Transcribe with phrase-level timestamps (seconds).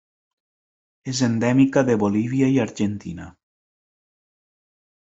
[1.13, 3.31] És endèmica de Bolívia i Argentina.